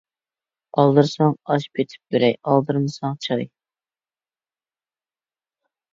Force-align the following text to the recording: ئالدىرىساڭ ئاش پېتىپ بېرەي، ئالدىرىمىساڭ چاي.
ئالدىرىساڭ 0.83 1.35
ئاش 1.55 1.67
پېتىپ 1.79 2.15
بېرەي، 2.15 2.35
ئالدىرىمىساڭ 2.41 3.19
چاي. 3.27 3.49